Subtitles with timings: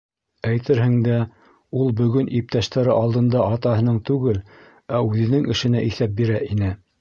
[0.51, 1.17] Әйтерһең дә,
[1.81, 4.41] ул бөгөн иптәштәре алдында атаһының түгел,
[4.97, 6.73] ә үҙенең эшенә иҫәп бирә ине.